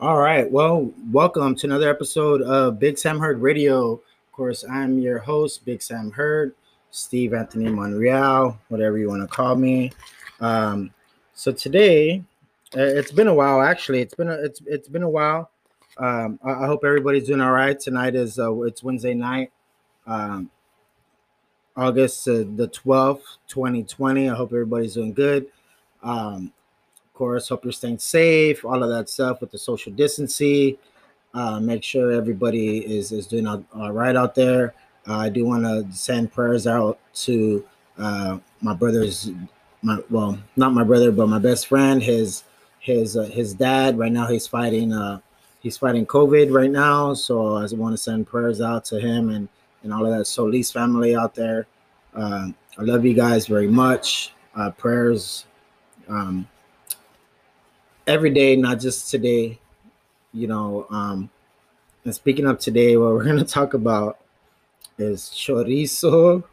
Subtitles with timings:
[0.00, 0.50] All right.
[0.50, 3.92] Well, welcome to another episode of Big Sam Heard Radio.
[3.92, 6.52] Of course, I'm your host, Big Sam Heard,
[6.90, 9.92] Steve Anthony Monreal, whatever you want to call me.
[10.40, 10.90] Um,
[11.34, 12.24] so today,
[12.76, 13.62] uh, it's been a while.
[13.62, 15.52] Actually, it's been a, it's it's been a while.
[15.96, 17.78] Um, I, I hope everybody's doing all right.
[17.78, 19.52] Tonight is uh, it's Wednesday night,
[20.08, 20.50] um,
[21.76, 24.28] August uh, the twelfth, twenty twenty.
[24.28, 25.46] I hope everybody's doing good.
[26.02, 26.52] Um,
[27.14, 30.76] course, hope you're staying safe, all of that stuff with the social distancing.
[31.32, 34.74] Uh, make sure everybody is, is doing all, all right out there.
[35.08, 37.64] Uh, I do want to send prayers out to
[37.98, 39.30] uh, my brother's,
[39.82, 42.02] my well, not my brother, but my best friend.
[42.02, 42.44] His
[42.80, 45.18] his uh, his dad right now he's fighting uh,
[45.60, 47.14] he's fighting COVID right now.
[47.14, 49.48] So I want to send prayers out to him and
[49.82, 51.66] and all of that Solis family out there.
[52.14, 54.32] Um, I love you guys very much.
[54.54, 55.46] Uh, prayers.
[56.08, 56.48] Um,
[58.06, 59.58] every day, not just today.
[60.32, 61.30] You know, um,
[62.04, 64.18] and speaking of today, what we're going to talk about
[64.98, 66.44] is chorizo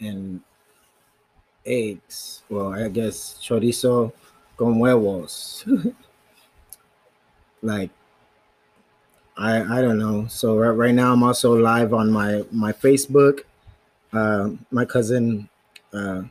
[0.00, 0.40] and
[1.64, 2.42] eggs.
[2.48, 4.12] Well, I guess chorizo
[4.56, 5.64] con huevos.
[7.62, 7.90] like,
[9.36, 10.26] I I don't know.
[10.28, 13.40] So right, right now, I'm also live on my my Facebook.
[14.12, 15.48] Uh, my cousin
[15.92, 16.22] uh,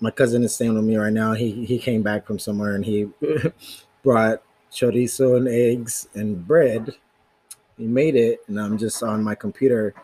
[0.00, 1.32] my cousin is staying with me right now.
[1.34, 3.08] He he came back from somewhere and he
[4.02, 6.94] brought chorizo and eggs and bread.
[7.76, 9.94] He made it, and I'm just on my computer,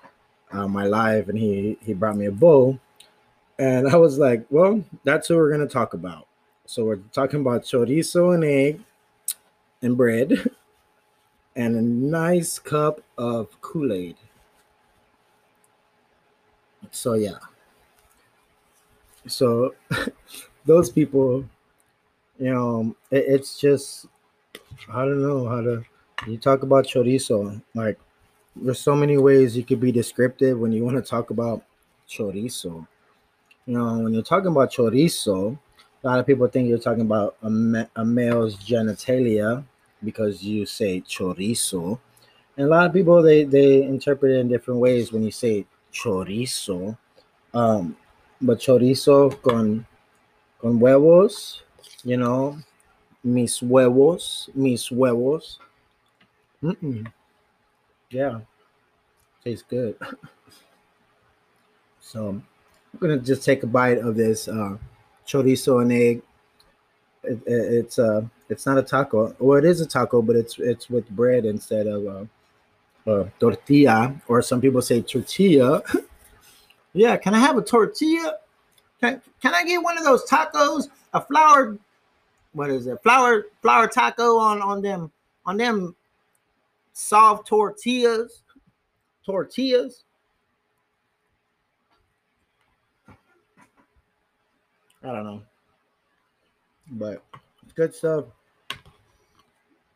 [0.53, 2.79] uh, my live, and he he brought me a bowl,
[3.59, 6.27] and I was like, well, that's what we're gonna talk about.
[6.67, 8.81] So we're talking about chorizo and egg
[9.83, 10.51] and bread,
[11.57, 14.17] and a nice cup of Kool Aid.
[16.91, 17.39] So yeah
[19.27, 19.75] so
[20.67, 21.45] those people
[22.39, 24.07] you know it, it's just
[24.93, 25.85] i don't know how to
[26.27, 27.99] you talk about chorizo like
[28.57, 31.63] there's so many ways you could be descriptive when you want to talk about
[32.09, 32.87] chorizo.
[33.67, 35.59] You know when you're talking about chorizo
[36.05, 39.65] a lot of people think you're talking about a, ma- a male's genitalia
[40.05, 41.99] because you say chorizo.
[42.57, 45.67] And a lot of people they they interpret it in different ways when you say
[45.93, 46.97] chorizo.
[47.55, 47.97] Um
[48.41, 49.87] but chorizo con
[50.61, 51.63] con huevos,
[52.05, 52.59] you know,
[53.23, 55.59] mis huevos, mis huevos.
[56.63, 57.07] Mm-mm.
[58.11, 58.41] Yeah,
[59.45, 59.97] tastes good.
[62.01, 62.45] so I'm
[62.99, 64.77] gonna just take a bite of this uh,
[65.27, 66.23] chorizo and egg.
[67.23, 69.35] It, it, it's uh, it's not a taco.
[69.39, 74.15] Well, it is a taco, but it's it's with bread instead of uh, uh, tortilla,
[74.29, 75.83] or some people say tortilla.
[76.97, 78.39] Yeah, can I have a tortilla?
[79.03, 80.89] Can, can I get one of those tacos?
[81.13, 81.77] A flour,
[82.53, 83.03] what is it?
[83.03, 85.13] Flour flour taco on on them
[85.45, 85.95] on them
[86.95, 88.43] soft tortillas.
[89.27, 90.05] Tortillas.
[95.03, 95.43] I don't know.
[96.93, 97.23] But
[97.75, 98.25] good stuff.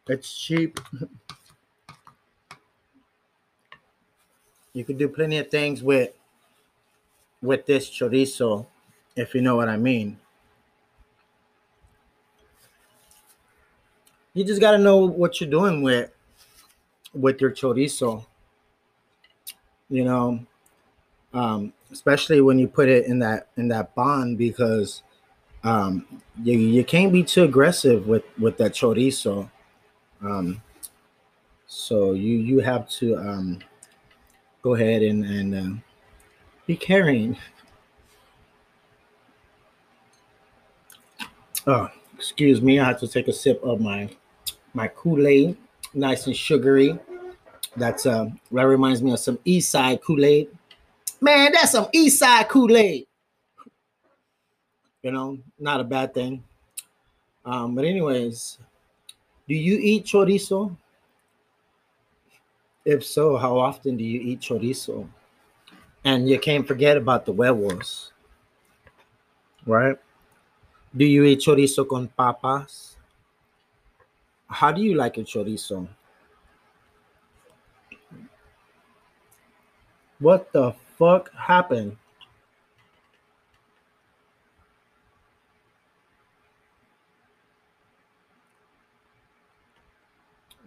[0.06, 0.78] It's cheap.
[4.74, 6.12] you can do plenty of things with
[7.42, 8.66] with this chorizo,
[9.16, 10.18] if you know what I mean.
[14.32, 16.10] You just got to know what you're doing with
[17.14, 18.26] with your chorizo.
[19.88, 20.46] You know,
[21.34, 25.02] um, especially when you put it in that in that bond because
[25.64, 26.06] um,
[26.42, 29.50] you you can't be too aggressive with with that chorizo.
[30.22, 30.62] Um,
[31.66, 33.58] so you you have to um,
[34.62, 35.80] go ahead and and uh,
[36.70, 37.36] be carrying.
[41.66, 42.78] Oh, excuse me.
[42.78, 44.08] I have to take a sip of my
[44.72, 45.56] my Kool-Aid,
[45.94, 46.96] nice and sugary.
[47.76, 50.46] That's uh that reminds me of some East Side Kool-Aid.
[51.20, 53.04] Man, that's some East Side Kool-Aid.
[55.02, 56.44] You know, not a bad thing.
[57.44, 58.58] Um, but anyways,
[59.48, 60.76] do you eat chorizo?
[62.84, 65.08] If so, how often do you eat chorizo?
[66.04, 68.12] And you can't forget about the werewolves,
[69.66, 69.98] right?
[70.96, 72.96] Do you eat chorizo con papas?
[74.48, 75.88] How do you like a chorizo?
[80.18, 81.96] What the fuck happened?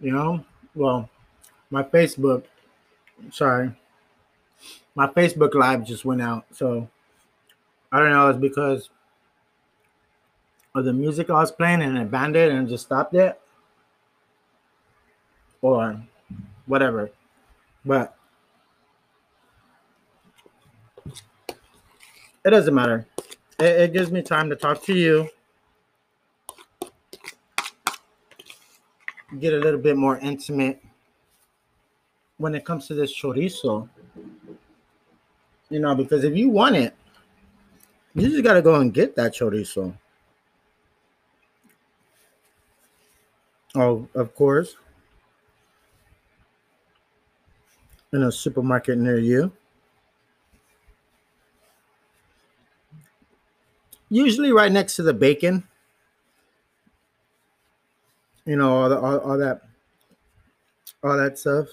[0.00, 0.44] You know,
[0.74, 1.08] well,
[1.70, 2.44] my Facebook,
[3.30, 3.74] sorry,
[4.94, 6.46] my Facebook live just went out.
[6.52, 6.88] So
[7.92, 8.90] I don't know, it's because
[10.74, 13.40] of the music I was playing and it banned it and just stopped it.
[15.62, 16.02] or
[16.66, 17.10] whatever.
[17.84, 18.16] But
[22.44, 23.06] it doesn't matter.
[23.58, 25.28] It, it gives me time to talk to you.
[29.38, 30.82] Get a little bit more intimate
[32.36, 33.88] when it comes to this chorizo.
[35.74, 36.94] You know, because if you want it,
[38.14, 39.92] you just gotta go and get that chorizo.
[43.74, 44.76] Oh, of course.
[48.12, 49.50] In a supermarket near you.
[54.10, 55.66] Usually right next to the bacon.
[58.44, 59.62] You know, all, the, all, all that
[61.02, 61.66] all that stuff.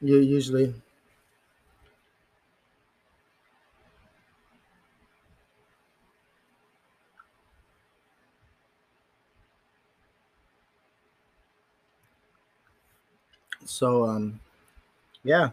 [0.00, 0.72] You usually
[13.64, 14.40] So um
[15.22, 15.50] yeah,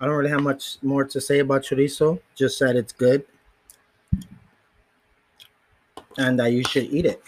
[0.00, 2.20] I don't really have much more to say about chorizo.
[2.34, 3.24] Just said it's good.
[6.18, 7.22] And that you should eat it.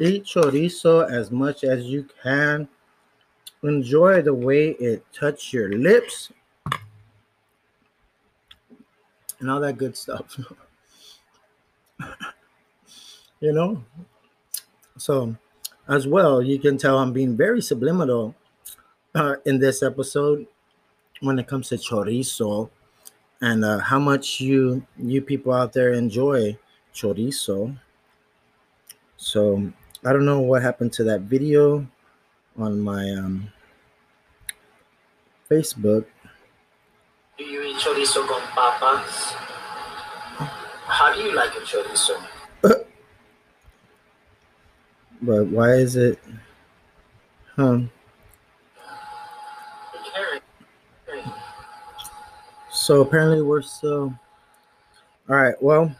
[0.00, 2.68] Eat chorizo as much as you can.
[3.62, 6.30] Enjoy the way it touches your lips
[9.40, 10.38] and all that good stuff.
[13.40, 13.82] you know?
[14.96, 15.36] So,
[15.88, 18.34] as well, you can tell I'm being very subliminal
[19.14, 20.46] uh, in this episode
[21.20, 22.70] when it comes to chorizo
[23.40, 26.56] and uh, how much you you people out there enjoy
[26.94, 27.78] chorizo.
[29.16, 29.72] So
[30.04, 31.86] I don't know what happened to that video
[32.56, 33.52] on my um,
[35.50, 36.06] Facebook.
[37.36, 39.34] Do you eat chorizo con papas?
[40.86, 42.20] How do you like a chorizo?
[45.22, 46.18] but why is it?
[47.56, 47.80] Huh?
[52.88, 54.18] So apparently we're still.
[55.28, 55.62] All right.
[55.62, 55.94] Well,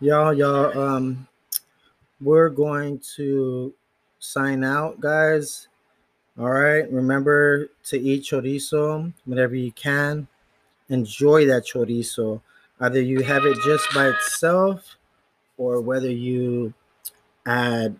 [0.00, 1.26] y'all, y'all, um,
[2.20, 3.72] we're going to
[4.18, 5.68] sign out, guys.
[6.38, 6.92] All right.
[6.92, 10.28] Remember to eat chorizo whenever you can.
[10.90, 12.42] Enjoy that chorizo.
[12.80, 14.98] Either you have it just by itself,
[15.56, 16.74] or whether you
[17.46, 17.96] add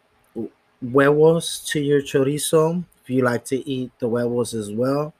[0.82, 2.84] huevos to your chorizo.
[3.02, 5.14] If you like to eat the huevos as well,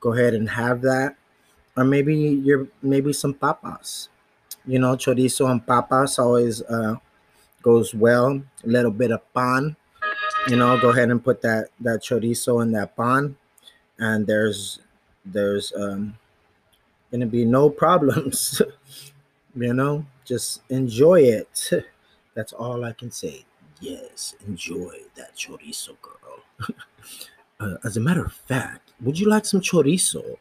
[0.00, 1.16] go ahead and have that
[1.76, 4.08] or maybe you're maybe some papas.
[4.66, 6.96] You know, chorizo and papas always uh,
[7.62, 8.42] goes well.
[8.64, 9.76] A little bit of pan.
[10.48, 13.36] You know, go ahead and put that that chorizo in that pan,
[13.98, 14.80] and there's
[15.24, 16.18] there's um,
[17.10, 18.60] gonna be no problems.
[19.54, 21.70] you know, just enjoy it.
[22.34, 23.44] That's all I can say.
[23.80, 26.44] Yes, enjoy that chorizo, girl.
[27.60, 30.38] uh, as a matter of fact, would you like some chorizo?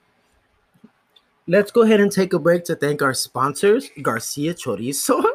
[1.47, 5.21] Let's go ahead and take a break to thank our sponsors, Garcia Chorizo.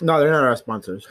[0.00, 1.06] no, they're not our sponsors.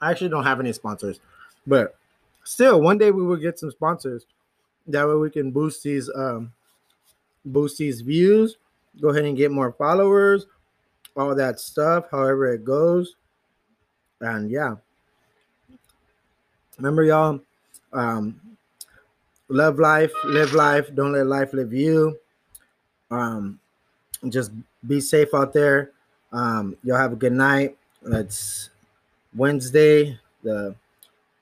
[0.00, 1.18] I actually don't have any sponsors,
[1.66, 1.96] but
[2.44, 4.26] still, one day we will get some sponsors.
[4.86, 6.52] That way we can boost these um
[7.44, 8.58] boost these views,
[9.00, 10.46] go ahead and get more followers,
[11.16, 13.16] all that stuff, however it goes.
[14.20, 14.76] And yeah.
[16.76, 17.40] Remember, y'all,
[17.92, 18.40] um,
[19.48, 20.94] love life, live life.
[20.94, 22.18] Don't let life live you.
[23.10, 23.58] Um,
[24.28, 24.52] just
[24.86, 25.90] be safe out there.
[26.32, 27.76] Um, y'all have a good night.
[28.06, 28.70] It's
[29.34, 30.74] Wednesday, the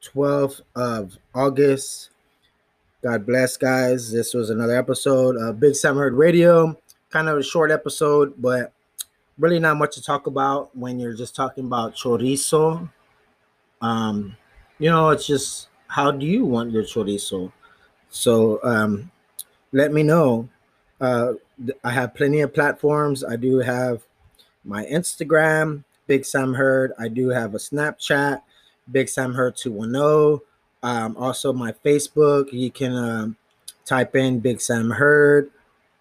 [0.02, 2.10] 12th of August.
[3.02, 4.12] God bless, guys.
[4.12, 6.76] This was another episode of Big Sam Heard Radio.
[7.10, 8.72] Kind of a short episode, but
[9.38, 12.88] really not much to talk about when you're just talking about chorizo.
[13.80, 14.36] Um,
[14.78, 17.52] you know, it's just how do you want your chorizo?
[18.12, 19.10] So um,
[19.72, 20.48] let me know.
[21.00, 21.32] Uh,
[21.82, 23.24] I have plenty of platforms.
[23.24, 24.02] I do have
[24.64, 26.92] my Instagram, Big Sam Heard.
[26.98, 28.42] I do have a Snapchat,
[28.90, 30.46] Big Sam Heard 210.
[30.82, 32.52] Um, also, my Facebook.
[32.52, 33.36] You can um,
[33.86, 35.50] type in Big Sam Heard.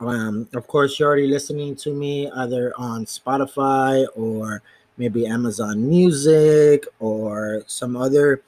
[0.01, 4.61] Um, of course, you're already listening to me either on Spotify or
[4.97, 8.41] maybe Amazon Music or some other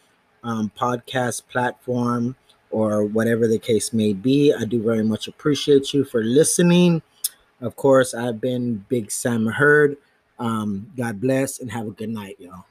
[0.44, 2.36] um, podcast platform
[2.74, 4.52] or whatever the case may be.
[4.54, 7.02] I do very much appreciate you for listening.
[7.62, 9.96] Of course, I've been Big Sam Heard.
[10.40, 12.66] Um, God bless and have a good night, y'all.